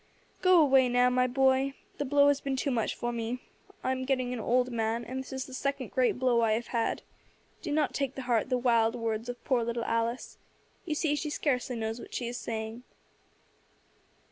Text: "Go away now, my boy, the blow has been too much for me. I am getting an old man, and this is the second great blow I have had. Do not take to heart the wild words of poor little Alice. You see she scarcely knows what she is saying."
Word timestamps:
"Go 0.41 0.59
away 0.59 0.89
now, 0.89 1.11
my 1.11 1.27
boy, 1.27 1.75
the 1.99 2.05
blow 2.05 2.29
has 2.29 2.41
been 2.41 2.55
too 2.55 2.71
much 2.71 2.95
for 2.95 3.11
me. 3.11 3.37
I 3.83 3.91
am 3.91 4.03
getting 4.05 4.33
an 4.33 4.39
old 4.39 4.71
man, 4.71 5.05
and 5.05 5.19
this 5.19 5.31
is 5.31 5.45
the 5.45 5.53
second 5.53 5.91
great 5.91 6.17
blow 6.17 6.41
I 6.41 6.53
have 6.53 6.65
had. 6.69 7.03
Do 7.61 7.71
not 7.71 7.93
take 7.93 8.15
to 8.15 8.23
heart 8.23 8.49
the 8.49 8.57
wild 8.57 8.95
words 8.95 9.29
of 9.29 9.43
poor 9.43 9.63
little 9.63 9.85
Alice. 9.85 10.39
You 10.85 10.95
see 10.95 11.13
she 11.15 11.29
scarcely 11.29 11.75
knows 11.75 11.99
what 11.99 12.15
she 12.15 12.27
is 12.27 12.37
saying." 12.39 12.81